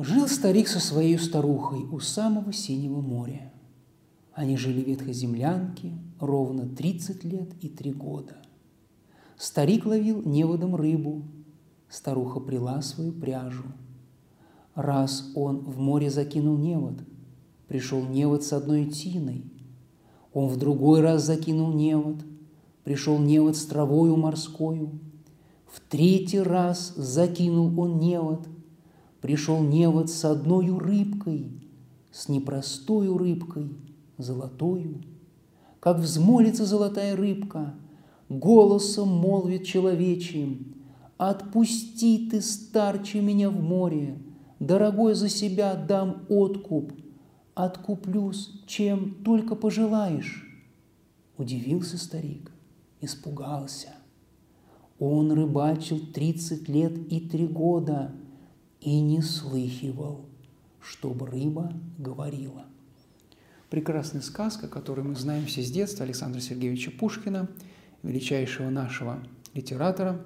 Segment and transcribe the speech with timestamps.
[0.00, 3.52] Жил старик со своей старухой у самого синего моря.
[4.32, 8.36] Они жили в ветхой землянке ровно 30 лет и три года.
[9.36, 11.24] Старик ловил неводом рыбу,
[11.88, 13.64] старуха прила свою пряжу.
[14.76, 17.00] Раз он в море закинул невод,
[17.66, 19.46] пришел невод с одной тиной.
[20.32, 22.18] Он в другой раз закинул невод,
[22.84, 25.00] пришел невод с травою морскою.
[25.66, 28.46] В третий раз закинул он невод–
[29.20, 31.50] Пришел невод с одной рыбкой,
[32.12, 33.70] с непростою рыбкой,
[34.16, 35.02] золотою.
[35.80, 37.74] Как взмолится золотая рыбка,
[38.28, 40.74] голосом молвит человечьим,
[41.16, 44.18] «Отпусти ты, старче, меня в море,
[44.60, 46.92] дорогой за себя дам откуп,
[47.54, 50.44] откуплюсь, чем только пожелаешь».
[51.36, 52.52] Удивился старик,
[53.00, 53.88] испугался.
[55.00, 58.12] Он рыбачил тридцать лет и три года–
[58.80, 60.26] и не слыхивал,
[60.80, 62.64] чтобы рыба говорила.
[63.70, 67.48] Прекрасная сказка, которую мы знаем все с детства Александра Сергеевича Пушкина,
[68.02, 70.24] величайшего нашего литератора.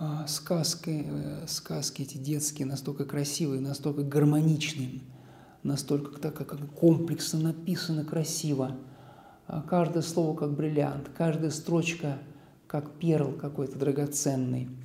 [0.00, 5.00] А сказки, э, сказки эти детские настолько красивые, настолько гармоничные,
[5.62, 8.76] настолько так, как комплексно написано красиво.
[9.46, 12.18] А каждое слово как бриллиант, каждая строчка
[12.66, 14.68] как перл какой-то драгоценный–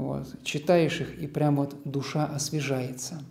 [0.00, 0.42] вот.
[0.42, 3.22] Читаешь их, и прям вот душа освежается.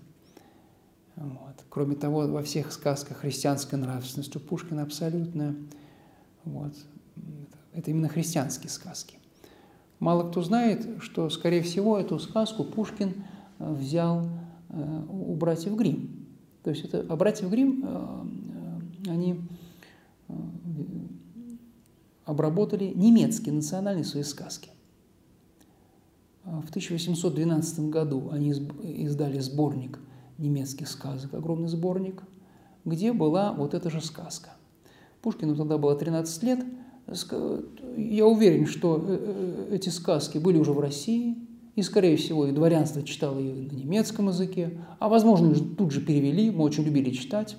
[1.16, 1.64] Вот.
[1.70, 5.56] Кроме того, во всех сказках христианская нравственность у Пушкина абсолютная.
[6.44, 6.74] Вот.
[7.74, 9.18] Это именно христианские сказки.
[10.00, 13.24] Мало кто знает, что, скорее всего, эту сказку Пушкин
[13.60, 14.28] э, взял
[14.70, 16.28] э, у братьев Грим.
[16.64, 19.42] То есть это, а братьев Грим, э, они
[22.26, 24.70] обработали немецкие национальные свои сказки.
[26.61, 30.00] В 1812 году они издали сборник
[30.38, 32.22] немецких сказок, огромный сборник,
[32.84, 34.52] где была вот эта же сказка.
[35.22, 36.66] Пушкину тогда было 13 лет.
[37.97, 41.38] Я уверен, что э, э, эти сказки были уже в России,
[41.75, 46.50] и, скорее всего, и дворянство читало ее на немецком языке, а, возможно, тут же перевели,
[46.50, 47.57] мы очень любили читать.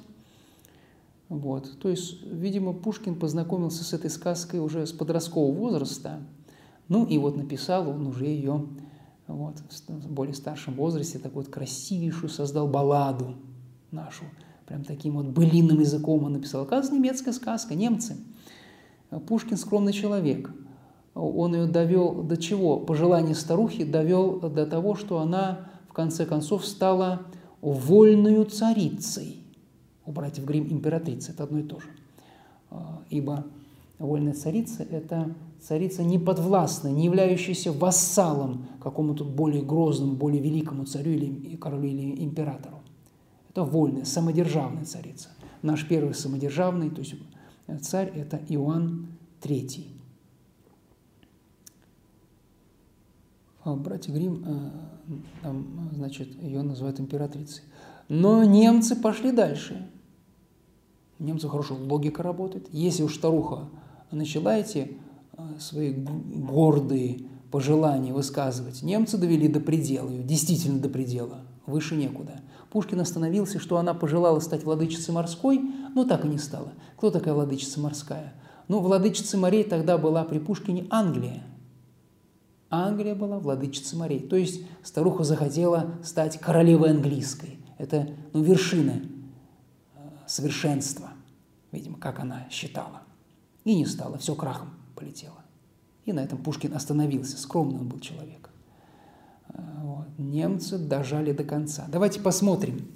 [1.28, 1.78] Вот.
[1.81, 6.21] То есть, видимо, Пушкин познакомился с этой сказкой уже с подросткового возраста–
[6.88, 8.66] ну и вот написал он уже ее
[9.26, 9.56] вот,
[9.88, 13.34] в более старшем возрасте, такую вот красивейшую создал балладу
[13.91, 14.24] нашу,
[14.66, 16.62] прям таким вот былинным языком он написал.
[16.62, 18.16] Оказывается, немецкая сказка, немцы.
[19.26, 20.52] Пушкин скромный человек.
[21.14, 22.78] Он ее довел до чего?
[22.78, 27.22] Пожелание старухи довел до того, что она в конце концов стала
[27.62, 29.42] вольную царицей.
[30.04, 31.88] У братьев Грим императрица, это одно и то же.
[33.08, 33.47] Ибо
[33.98, 41.12] вольная царица– это царица не подвластная, не являющаяся вассалом какому-то более грозному, более великому царю
[41.12, 42.83] или королю или императору.
[43.50, 45.31] Это вольная, самодержавная царица.
[45.62, 47.15] Наш первый самодержавный, то есть
[47.83, 49.09] царь– это Иоанн
[49.43, 49.87] III.
[53.65, 54.45] А братья Грим,
[55.43, 55.53] э,
[55.95, 57.65] значит, ее называют императрицей.
[58.09, 59.91] Но немцы пошли дальше.
[61.19, 62.69] Немцы хорошо логика работает.
[62.71, 63.69] Если уж старуха
[64.12, 65.06] начала эти Э,
[65.58, 72.41] свои гордые пожелания высказывать, немцы довели до предела, ее действительно до предела, выше некуда.
[72.70, 75.60] Пушкин остановился, что она пожелала стать владычицей морской,
[75.94, 76.72] но так и не стала.
[76.97, 78.34] Кто такая владычица морская?
[78.69, 81.42] Ну, владычицей морей тогда была при Пушкине Англия.
[82.68, 84.18] Англия была владычицей морей.
[84.18, 87.60] То есть старуха захотела стать королевой английской.
[87.78, 89.03] Это ну, вершина
[89.94, 91.10] э, совершенства,
[91.70, 93.03] видимо, как она считала.
[93.64, 95.45] И не стала, все крахом полетела.
[96.05, 97.37] И на этом Пушкин остановился.
[97.37, 98.51] Скромный он был человек.
[99.49, 100.07] А, вот.
[100.19, 101.87] Немцы дожали до конца.
[101.89, 102.89] Давайте посмотрим,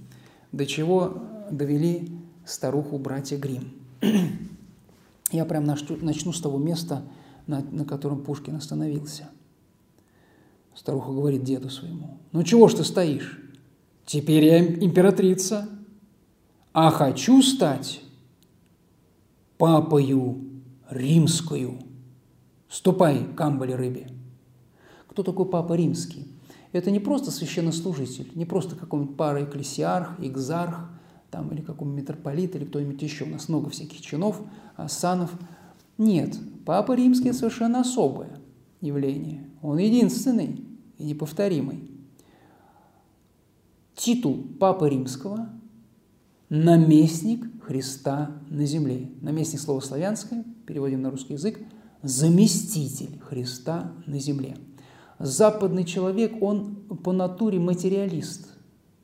[0.52, 2.10] до чего довели
[2.44, 3.72] старуху братья Грим.
[5.30, 7.02] Я прям начну с того места,
[7.46, 9.28] на, на котором Пушкин остановился.
[10.74, 13.38] Старуха говорит деду своему, ну чего ж ты стоишь?
[14.06, 15.68] Теперь я императрица,
[16.72, 18.00] а хочу стать
[19.58, 20.50] папою
[20.88, 21.78] римскую.
[22.70, 24.06] Ступай к амбале рыбе.
[25.08, 26.28] Кто такой Папа Римский?
[26.70, 30.88] Это не просто священнослужитель, не просто какой-нибудь пара экклесиарх, экзарх,
[31.32, 33.24] там, или какой-нибудь митрополит, или кто-нибудь еще.
[33.24, 34.40] У нас много всяких чинов,
[34.86, 35.32] санов.
[35.98, 38.38] Нет, Папа Римский– совершенно особое
[38.80, 39.44] явление.
[39.62, 40.64] Он единственный
[40.96, 41.90] и неповторимый.
[43.96, 45.50] Титул Папы Римского–
[46.48, 49.10] наместник Христа на земле.
[49.22, 51.58] Наместник– слово славянское, переводим на русский язык–
[52.02, 54.56] заместитель Христа на земле.
[55.18, 58.48] Западный человек, он по натуре материалист.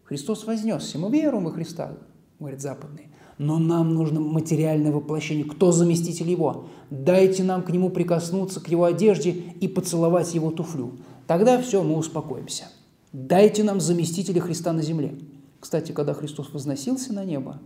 [0.04, 1.92] Христос вознесся, мы веруем во Христа,
[2.38, 3.10] говорят западные.
[3.38, 5.44] Но нам нужно материальное воплощение.
[5.44, 6.68] Кто заместитель его?
[6.88, 10.92] Дайте нам к нему прикоснуться, к его одежде и поцеловать его туфлю.
[11.26, 12.64] Тогда все, мы успокоимся.
[13.12, 15.18] Дайте нам заместителя Христа на земле.
[15.60, 17.60] Кстати, когда Христос возносился на небо,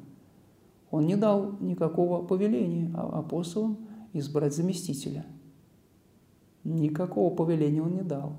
[0.91, 3.79] он не дал никакого повеления апостолам
[4.13, 5.27] избрать заместителя.
[6.65, 8.37] Никакого повеления он не дал.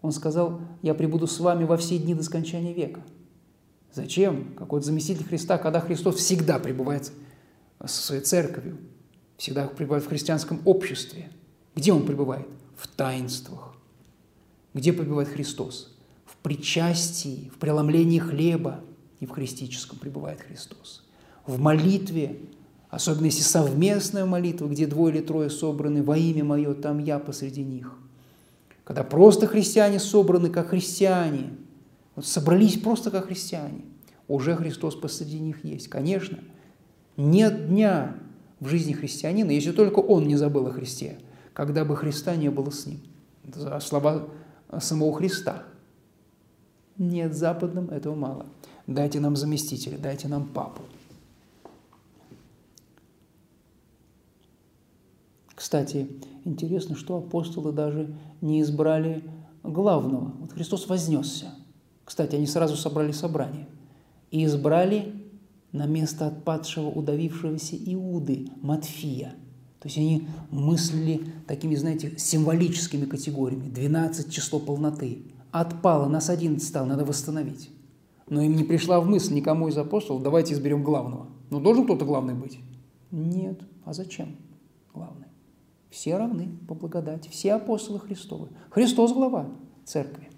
[0.00, 3.02] Он сказал, я прибуду с вами во все дни до скончания века.
[3.92, 4.54] Зачем?
[4.54, 7.12] Какой-то заместитель Христа, когда Христос всегда пребывает
[7.84, 8.78] со своей церковью,
[9.36, 11.30] всегда пребывает в христианском обществе.
[11.74, 12.46] Где он пребывает?
[12.76, 13.76] В таинствах.
[14.74, 15.96] Где пребывает Христос?
[16.24, 18.80] В причастии, в преломлении хлеба
[19.20, 21.04] и в христическом пребывает Христос.
[21.46, 22.40] В молитве,
[22.92, 27.64] особенно если совместная молитва, где двое или трое собраны во имя Мое, там я посреди
[27.64, 27.92] них.
[28.84, 31.50] Когда просто христиане собраны как христиане–
[32.14, 33.82] вот собрались просто как христиане.
[34.28, 35.88] Уже Христос посреди них есть.
[35.88, 36.38] Конечно,
[37.16, 38.16] нет дня
[38.60, 41.18] в жизни христианина, если только он не забыл о Христе,
[41.52, 43.00] когда бы Христа не было с ним.
[43.46, 44.28] Это слова
[44.80, 45.64] самого Христа.
[46.96, 48.46] Нет, западным этого мало.
[48.86, 50.82] Дайте нам заместителя, дайте нам папу.
[55.72, 56.06] Кстати,
[56.44, 59.24] интересно, что апостолы даже не избрали
[59.62, 60.34] главного.
[60.38, 61.54] Вот Христос вознесся–
[62.04, 63.66] кстати, они сразу собрали собрание
[64.30, 65.14] и избрали
[65.72, 69.34] на место отпадшего, удавившегося Иуды, Матфия.
[69.80, 73.68] То есть они мыслили такими, знаете, символическими категориями.
[73.68, 75.22] 12 число полноты.
[75.50, 77.70] Отпало, нас 11 стало, надо восстановить.
[78.28, 81.28] Но им не пришла в мысль никому из апостолов, давайте изберем главного.
[81.50, 82.58] Ну, должен кто-то главный быть?
[83.10, 83.60] Нет.
[83.84, 84.36] А зачем
[84.92, 85.21] главный?
[85.92, 88.48] Все равны по благодати, все апостолы Христовы.
[88.70, 89.50] Христос глава
[89.84, 90.30] церкви.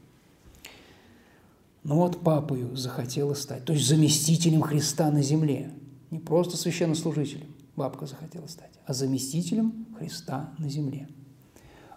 [1.85, 5.71] Но вот папою захотела стать, то есть заместителем Христа на земле.
[6.11, 11.09] Не просто священнослужителем, бабка захотела стать, а заместителем Христа на земле.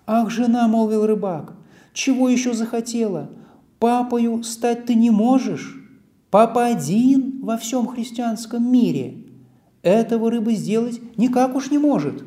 [0.06, 1.56] «Ах, жена!»– молвил рыбак.
[1.94, 3.32] «Чего еще захотела?
[3.80, 5.76] Папою стать ты не можешь.
[6.30, 9.26] Папа один во всем христианском мире.
[9.82, 12.27] Этого рыба сделать никак уж не может».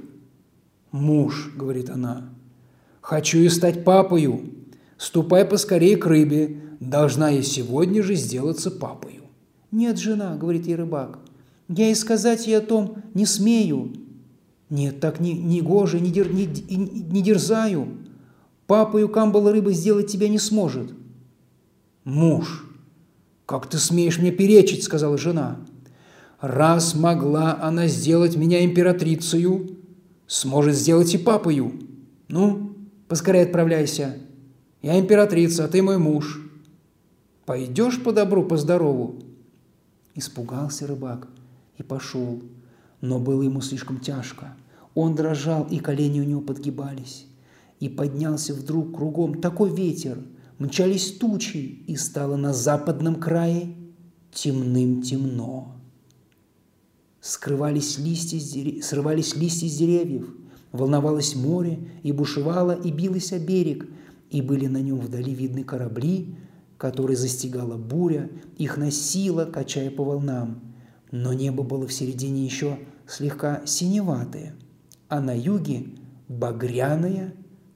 [0.92, 2.30] «Муж»,– говорит она,–
[3.00, 4.40] «хочу и стать папою.
[4.98, 9.20] Ступай поскорее к рыбе, должна я сегодня же сделаться папою.
[9.70, 11.20] «Нет, жена»,— говорит ей рыбак,—
[11.68, 13.92] «я и сказать ей о том не смею».
[14.68, 17.88] «Нет, так не, не гоже, не, дер, не, не дерзаю.
[18.68, 20.92] Папою камбала рыба сделать тебя не сможет».
[22.04, 22.66] «Муж,
[23.46, 25.58] как ты смеешь мне перечить?»— сказала жена.
[26.40, 29.76] «Раз могла она сделать меня императрицею,
[30.30, 31.72] сможет сделать и папою.
[32.28, 32.76] Ну,
[33.08, 34.16] поскорее отправляйся.
[34.80, 36.40] Я императрица, а ты мой муж.
[37.44, 39.16] Пойдешь по добру, по здорову?»
[40.14, 41.26] Испугался рыбак
[41.78, 42.40] и пошел,
[43.00, 44.54] но было ему слишком тяжко.
[44.94, 47.26] Он дрожал, и колени у него подгибались.
[47.80, 50.18] И поднялся вдруг кругом такой ветер,
[50.58, 53.74] мчались тучи, и стало на западном крае
[54.32, 55.79] темным темно.
[57.20, 58.40] Скрывались листья,
[58.82, 60.34] срывались листья с деревьев,
[60.72, 63.86] волновалось море, и бушевало, и билось о берег,
[64.30, 66.34] и были на нем вдали видны корабли,
[66.78, 70.62] который застигала буря, их носила, качая по волнам.
[71.10, 74.54] Но небо было в середине еще слегка синеватое,
[75.08, 75.88] а на юге
[76.28, 77.34] багряное,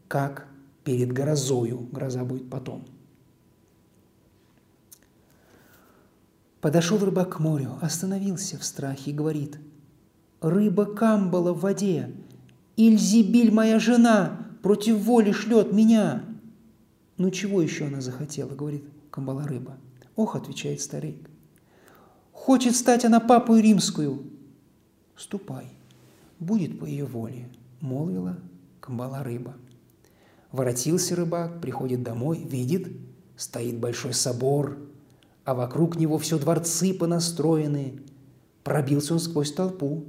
[0.09, 0.49] как
[0.85, 1.89] перед грозою.
[1.93, 2.87] Гроза будет потом.
[6.65, 9.59] Подошел рыбак к морю, остановился в страхе и говорит,
[10.41, 12.11] «Рыба камбала в воде,
[12.77, 16.25] Ильзибиль, моя жена, против воли шлет меня!»
[17.19, 19.77] Ну чего еще она захотела, говорит Камбала рыба.
[20.17, 21.29] Ох, отвечает старик.
[22.33, 24.25] Хочет стать она папой римскую.
[25.19, 25.67] Ступай,
[26.41, 27.51] будет по ее воле,
[27.83, 28.39] молвила
[28.81, 29.53] Камбала рыба.
[30.51, 32.89] Воротился рыбак, приходит домой, видит,
[33.37, 34.79] стоит большой собор,
[35.45, 38.01] а вокруг него все дворцы понастроены.
[38.63, 40.05] Пробился он сквозь толпу,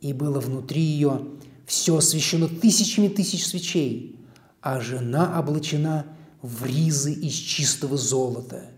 [0.00, 1.22] и было внутри ее
[1.66, 4.16] все освещено тысячами тысяч свечей,
[4.60, 6.06] а жена облачена–
[6.42, 8.70] в ризы из чистого золота.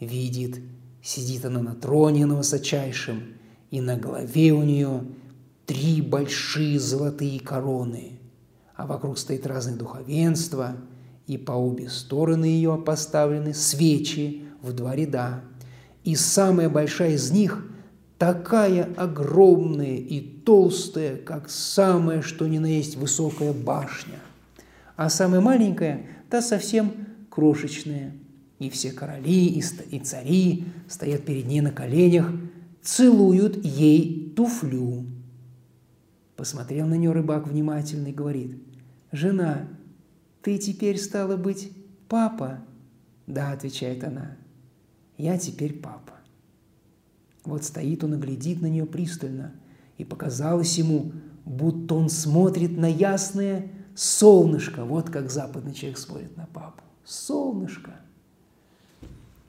[0.00, 0.60] Видит,
[1.02, 3.34] сидит она на троне на высочайшем,
[3.70, 5.04] и на голове у нее
[5.66, 8.18] три большие золотые короны,
[8.76, 10.76] а вокруг стоит разное духовенство,
[11.26, 15.42] и по обе стороны ее поставлены свечи в два ряда.
[16.02, 17.64] И самая большая из них
[18.18, 24.18] такая огромная и толстая, как самая, что ни на есть высокая башня.
[24.96, 26.92] А самая маленькая та совсем
[27.30, 28.12] крошечная.
[28.58, 32.30] И все короли и, цари стоят перед ней на коленях,
[32.82, 35.04] целуют ей туфлю.
[36.36, 38.56] Посмотрел на нее рыбак внимательно и говорит,
[39.12, 39.68] «Жена,
[40.42, 41.72] ты теперь стала быть
[42.08, 42.60] папа?»
[43.26, 44.36] «Да»,– отвечает она,–
[45.16, 46.14] «я теперь папа».
[47.44, 49.52] Вот стоит он и глядит на нее пристально,
[49.98, 51.12] и показалось ему,
[51.44, 56.82] будто он смотрит на ясное солнышко, вот как западный человек смотрит на папу.
[57.04, 57.92] Солнышко.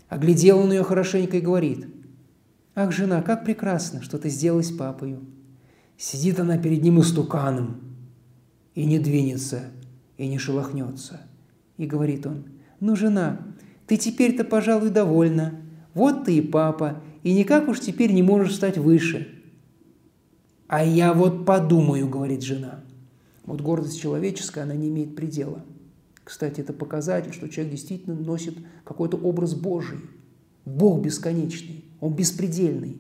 [0.10, 1.88] Оглядел он ее хорошенько и говорит,
[2.76, 5.26] «Ах, жена, как прекрасно, что ты сделалась папою!»
[5.98, 7.80] Сидит она перед ним истуканом
[8.76, 9.64] и не двинется,
[10.18, 11.22] и не шелохнется.
[11.78, 12.46] И говорит он,
[12.82, 13.40] «Ну, жена,
[13.88, 15.62] ты теперь-то, пожалуй, довольна.
[15.94, 19.32] Вот ты и папа, и никак уж теперь не можешь стать выше».
[20.68, 22.84] «А я вот подумаю»,— говорит жена.
[23.46, 25.64] Вот гордость человеческая, она не имеет предела.
[26.24, 30.00] Кстати, это показатель, что человек действительно носит какой-то образ Божий.
[30.66, 33.00] Бог бесконечный, Он беспредельный.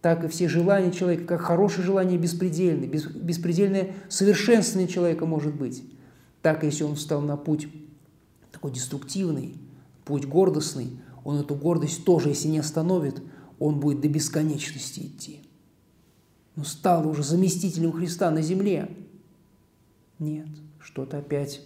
[0.00, 5.84] Так и все желания человека, как хорошее желание беспредельное, беспредельное совершенствование человека может быть.
[6.40, 7.68] Так, если он встал на путь
[8.50, 9.54] такой деструктивный,
[10.04, 13.22] путь гордостный, он эту гордость тоже, если не остановит,
[13.58, 15.40] он будет до бесконечности идти.
[16.56, 18.94] Но стал уже заместителем Христа на земле.
[20.18, 20.48] Нет,
[20.80, 21.62] что-то опять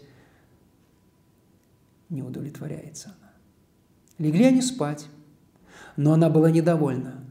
[2.08, 3.32] не удовлетворяется она.
[4.18, 5.06] Легли они спать,
[5.96, 7.24] но она была недовольна.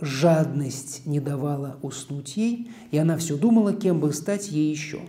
[0.00, 5.00] Жадность не давала уснуть ей, и она все думала, кем бы стать ей еще.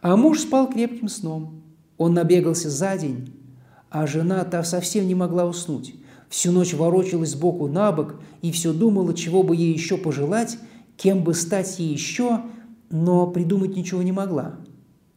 [0.00, 1.62] А муж спал крепким сном.
[1.98, 3.32] Он набегался за день,
[3.90, 5.94] а жена та совсем не могла уснуть.
[6.28, 10.58] Всю ночь ворочалась сбоку на бок и все думала, чего бы ей еще пожелать,
[10.96, 12.42] кем бы стать ей еще,
[12.88, 14.56] но придумать ничего не могла.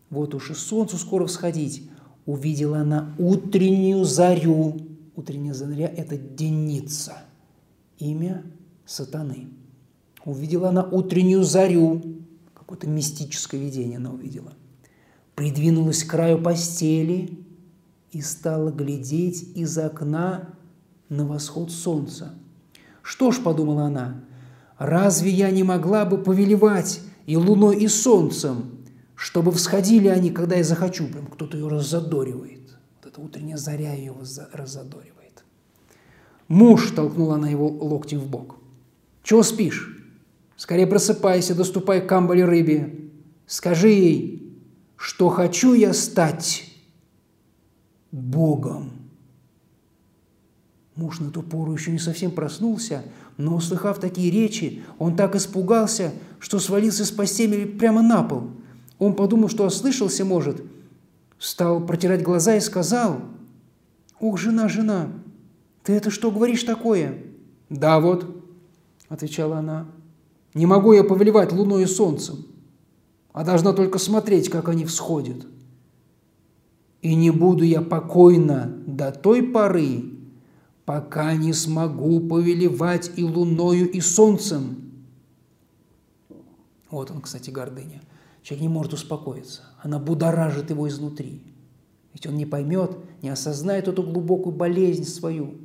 [0.10, 1.90] Вот уж и солнцу скоро всходить,
[2.26, 4.82] увидела она утреннюю зарю.
[5.16, 7.18] Утренняя заря– это деница,
[8.00, 8.44] имя
[8.86, 9.50] сатаны.
[10.26, 12.02] Увидела она утреннюю зарю,
[12.56, 14.54] какое-то мистическое видение она увидела.
[15.36, 17.43] Придвинулась к краю постели
[18.14, 20.50] и стала глядеть из окна
[21.10, 22.36] на восход солнца.
[23.02, 24.24] Что ж, подумала она,
[24.78, 30.64] разве я не могла бы повелевать и луной, и солнцем, чтобы всходили они, когда я
[30.64, 31.08] захочу.
[31.08, 32.78] Прям кто-то ее раззадоривает.
[33.02, 34.14] Вот эта утренняя заря ее
[34.54, 35.44] раззадоривает.
[36.48, 38.58] Муж толкнула на его локтем в бок.
[39.24, 39.90] Чего спишь?
[40.56, 43.10] Скорее просыпайся, доступай к камбале рыбе.
[43.48, 44.58] Скажи ей,
[44.98, 46.73] что хочу я стать
[48.14, 48.92] Богом.
[50.96, 53.04] Муж на ту пору еще не совсем проснулся,
[53.36, 58.52] но, услыхав такие речи, он так испугался, что свалился с постели прямо на пол–
[59.04, 60.64] он подумал, что ослышался, может,
[61.38, 63.20] стал протирать глаза и сказал,
[64.20, 65.10] «Ох, жена, жена,
[65.84, 67.18] ты это что говоришь такое?»
[67.70, 68.26] «Да вот»,–
[69.10, 69.88] отвечала она,–
[70.54, 72.46] «не могу я повелевать луной и солнцем,
[73.34, 75.46] а должна только смотреть, как они всходят.
[77.04, 80.06] И не буду я покойна до той поры,
[80.86, 84.78] пока не смогу повелевать и луною, и солнцем».
[86.90, 88.02] Вот он, кстати, гордыня–
[88.44, 89.62] Человек не может успокоиться.
[89.82, 91.42] Она будоражит его изнутри.
[92.14, 95.56] Ведь он не поймет, не осознает эту глубокую болезнь свою,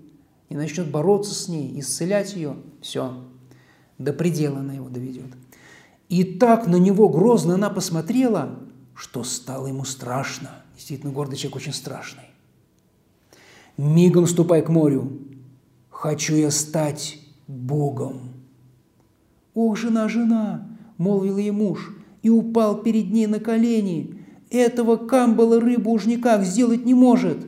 [0.48, 2.56] не начнет бороться с ней, исцелять ее.
[2.80, 3.24] Все,
[3.98, 5.26] до предела она его доведет.
[6.08, 8.60] И так на него грозно она посмотрела,
[8.94, 10.62] что стало ему страшно.
[10.78, 12.22] Действительно, гордый человек очень страшный.
[13.76, 15.10] «Мигом ступай к морю.
[15.90, 17.18] Хочу я стать
[17.48, 18.20] Богом».
[19.54, 24.22] «Ох, жена, жена!»– молвил ей муж и упал перед ней на колени.
[24.50, 27.38] Этого камбала рыба уж никак сделать не может.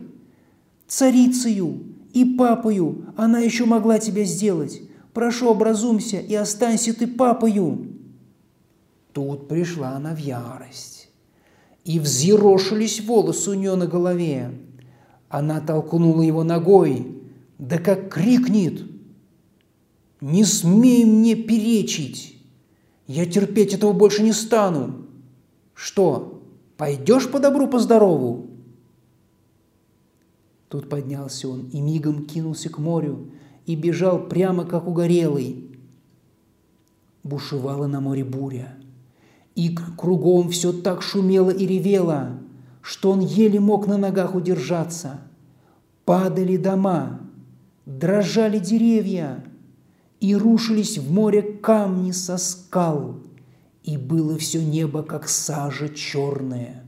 [0.89, 4.83] Царицею и папою она еще могла тебя сделать.
[5.15, 7.93] Прошу, образумся и останься ты папою.
[9.13, 11.00] Тут пришла она в ярость.
[11.85, 14.53] И взъерошились волосы у нее на голове.
[15.29, 17.23] Она толкнула его ногой,
[17.59, 18.83] да как крикнет,
[20.21, 22.31] «Не смей мне перечить!»
[23.11, 25.05] Я терпеть этого больше не стану.
[25.75, 26.45] Что,
[26.77, 28.51] пойдешь по добру, по здорову?
[30.69, 33.33] Тут поднялся он и мигом кинулся к морю
[33.67, 35.77] и бежал прямо как угорелый.
[37.25, 38.79] Бушевала на море буря,
[39.55, 42.39] и кругом все так шумело и ревело,
[42.83, 45.21] что он еле мог на ногах удержаться.
[46.05, 47.21] Падали дома,
[47.87, 49.45] дрожали деревья,
[50.21, 53.17] и рушились в море камни со скал,
[53.85, 56.85] и было все небо, как сажа черная.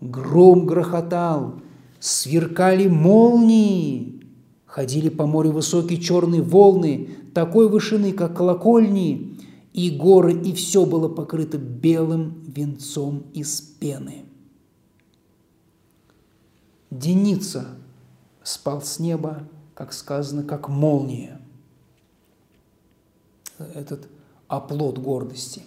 [0.00, 1.54] Гром грохотал,
[2.00, 4.22] сверкали молнии,
[4.66, 9.35] ходили по морю высокие черные волны, такой вышины, как колокольни,
[9.76, 14.24] и горы, и все было покрыто белым венцом из пены.
[16.90, 17.66] Деница
[18.42, 21.42] спал с неба, как сказано, как молния.
[23.58, 24.08] Этот
[24.48, 25.62] оплот гордости.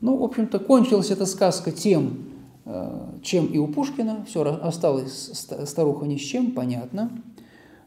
[0.00, 2.28] Ну, в общем-то, кончилась эта сказка тем,
[2.64, 4.24] э, чем и у Пушкина.
[4.28, 5.32] Все, осталось
[5.66, 7.10] старуха ни с чем, понятно.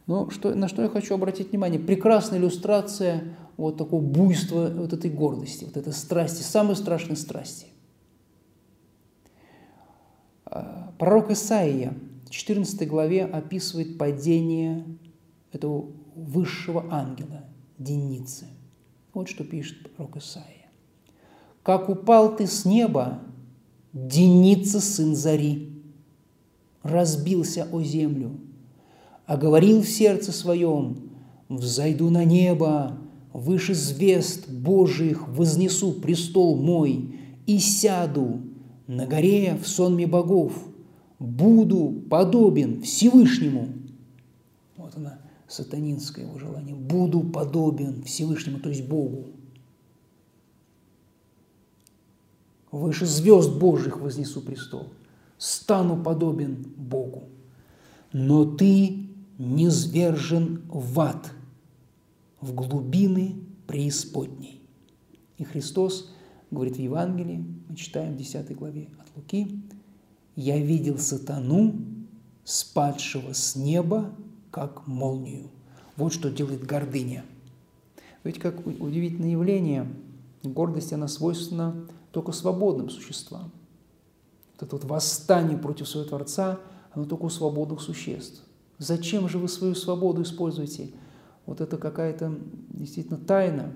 [0.06, 1.80] Но что, на что я хочу обратить внимание?
[1.80, 7.68] Прекрасная иллюстрация вот такого буйства, вот этой гордости, вот этой страсти, самой страшной страсти.
[10.46, 11.94] А, пророк Исаия
[12.26, 14.86] в 14 главе описывает падение
[15.52, 17.44] этого высшего ангела,
[17.78, 18.46] Деницы.
[19.14, 20.70] Вот что пишет пророк Исаия.
[21.62, 23.20] «Как упал ты с неба,
[23.92, 25.84] Деница, сын Зари,
[26.82, 28.40] разбился о землю,
[29.26, 31.10] а говорил в сердце своем,
[31.50, 32.98] «Взойду на небо,
[33.34, 38.42] выше звезд Божиих вознесу престол мой и сяду
[38.88, 40.54] на горе в сонме богов,
[41.20, 43.70] буду подобен Всевышнему».
[44.78, 46.76] Вот она, сатанинское его желание.
[46.76, 49.28] «Буду подобен Всевышнему», то есть Богу.
[52.72, 54.90] Выше звезд Божьих вознесу престол.
[55.38, 57.24] Стану подобен Богу.
[58.14, 59.08] Но ты
[59.38, 61.32] не звержен в ад,
[62.42, 63.36] в глубины
[63.68, 64.62] преисподней.
[65.38, 66.12] И Христос
[66.52, 69.62] говорит в Евангелии, мы читаем в 10 главе от Луки,
[70.36, 71.76] «Я видел сатану,
[72.44, 74.14] спадшего с неба,
[74.52, 75.50] как молнию».
[75.96, 77.26] Вот что делает гордыня.
[78.24, 79.88] Ведь как удивительное явление,
[80.44, 83.52] гордость, она свойственна только свободным существам.
[84.54, 86.60] Вот это вот восстание против своего Творца,
[86.92, 88.44] оно только у свободных существ.
[88.78, 90.92] Зачем же вы свою свободу используете?
[91.50, 92.38] Вот это какая-то
[92.70, 93.74] действительно тайна,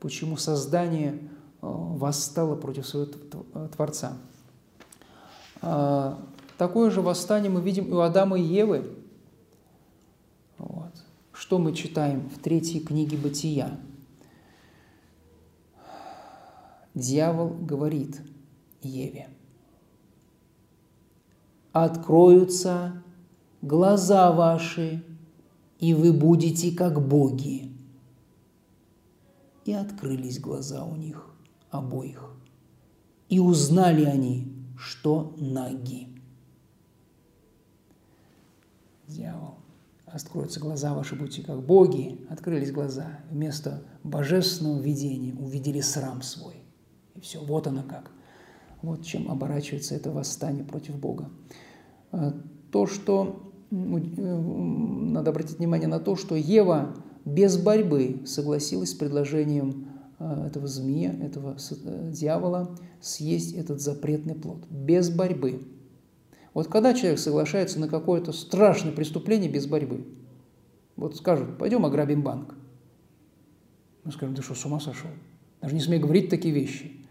[0.00, 1.18] почему создание э,
[1.62, 3.10] восстало против своего
[3.74, 4.18] Творца.
[5.62, 6.22] А,
[6.58, 8.98] такое же восстание мы видим и у Адама и Евы.
[10.58, 10.92] Вот.
[11.32, 13.80] Что мы читаем в третьей книге Бытия?
[16.92, 18.20] Дьявол говорит
[18.82, 19.30] Еве,
[21.72, 23.02] «Откроются
[23.62, 25.02] глаза ваши,
[25.80, 27.72] и вы будете как боги».
[29.64, 31.26] И открылись глаза у них
[31.70, 32.30] обоих,
[33.28, 36.08] и узнали они, что ноги.
[39.06, 39.56] Дьявол.
[40.06, 42.26] Откроются глаза ваши, будете как боги.
[42.30, 43.20] Открылись глаза.
[43.30, 46.54] Вместо божественного видения увидели срам свой.
[47.14, 48.10] И все, вот оно как.
[48.82, 51.30] Вот чем оборачивается это восстание против Бога.
[52.10, 52.34] А,
[52.72, 59.88] то, что Э, надо обратить внимание на то, что Ева без борьбы согласилась с предложением
[60.18, 64.66] э, этого змея, этого э, дьявола съесть этот запретный плод.
[64.70, 65.62] Без борьбы.
[66.54, 70.04] Вот когда человек соглашается на какое-то страшное преступление без борьбы,
[70.96, 72.54] вот скажут, пойдем ограбим банк.
[74.04, 75.10] Мы скажем, ты что, с ума сошел?
[75.60, 77.06] Даже не смей говорить такие вещи.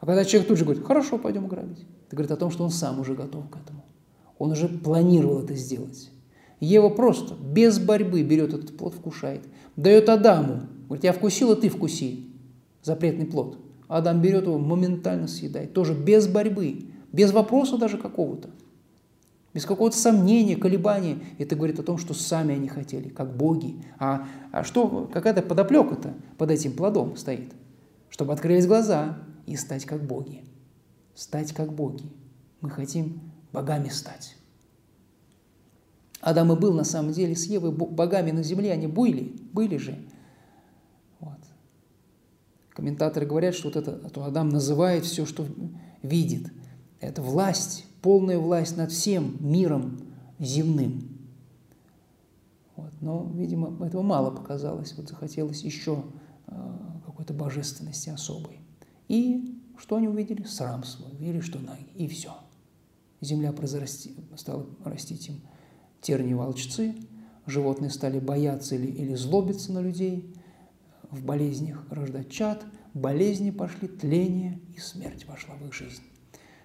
[0.00, 2.70] А когда человек тут же говорит, хорошо, пойдем ограбить, это говорит о том, что он
[2.70, 3.84] сам уже готов к этому.
[4.38, 6.10] Он уже планировал это сделать.
[6.60, 9.42] Ева просто, без борьбы берет этот плод, вкушает.
[9.76, 10.62] Дает Адаму.
[10.86, 12.26] Говорит, я вкусила, ты вкуси.
[12.82, 13.58] Запретный плод.
[13.86, 15.72] Адам берет его, моментально съедает.
[15.72, 18.50] Тоже без борьбы, без вопроса даже какого-то.
[19.54, 21.18] Без какого-то сомнения, колебания.
[21.38, 23.76] Это говорит о том, что сами они хотели, как боги.
[23.98, 27.52] А, а что, какая-то подоплека-то под этим плодом стоит?
[28.08, 30.44] Чтобы открылись глаза и стать как боги.
[31.14, 32.04] Стать как боги.
[32.60, 33.20] Мы хотим
[33.52, 34.36] богами стать.
[36.20, 39.96] Адам и был на самом деле с Евой богами на земле, они были, были же.
[41.20, 41.38] Вот.
[42.70, 45.46] Комментаторы говорят, что вот это, а то Адам называет все, что
[46.02, 46.50] видит.
[47.00, 50.00] Это власть, полная власть над всем миром
[50.40, 51.08] земным.
[52.74, 52.92] Вот.
[53.00, 54.94] Но, видимо, этого мало показалось.
[54.96, 56.02] Вот захотелось еще
[56.48, 58.58] э, какой-то божественности особой.
[59.06, 60.42] И что они увидели?
[60.42, 61.12] Срам свой.
[61.12, 61.86] Увидели, что ноги.
[61.94, 62.32] И все–
[63.20, 65.40] Земля произрасти, стала растить им
[66.00, 66.94] терни волчцы,
[67.46, 70.34] животные стали бояться или, или злобиться на людей,
[71.10, 76.02] в болезнях рождать чад, болезни пошли, тление и смерть вошла в их жизнь.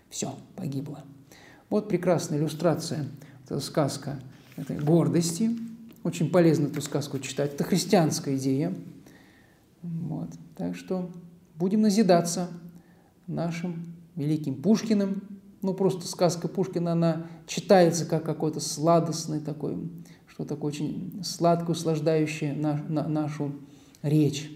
[0.10, 1.04] Все, погибло.
[1.70, 3.08] Вот прекрасная иллюстрация,
[3.44, 4.20] это сказка
[4.58, 5.52] этой гордости.
[6.04, 7.54] Очень полезно эту сказку читать.
[7.54, 8.76] Это христианская идея.
[9.82, 10.30] Вот.
[10.56, 11.10] Так что
[11.56, 12.50] будем назидаться
[13.26, 15.24] нашим великим Пушкиным,
[15.64, 19.90] ну просто сказка Пушкина, она читается как какой-то сладостный такой,
[20.28, 23.54] что такое очень сладкое, услаждающее на, на, нашу
[24.02, 24.52] речь.